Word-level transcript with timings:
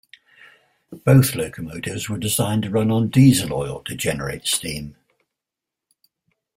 Both 1.05 1.35
locomotives 1.35 2.09
were 2.09 2.17
designed 2.17 2.63
to 2.63 2.71
run 2.71 2.89
on 2.89 3.09
diesel 3.09 3.53
oil 3.53 3.83
to 3.83 3.93
generate 3.93 4.47
steam. 4.47 4.95